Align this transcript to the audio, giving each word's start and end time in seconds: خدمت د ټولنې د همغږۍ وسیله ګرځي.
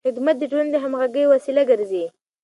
خدمت 0.07 0.35
د 0.39 0.43
ټولنې 0.51 0.71
د 0.73 0.77
همغږۍ 0.83 1.23
وسیله 1.27 1.63
ګرځي. 1.71 2.05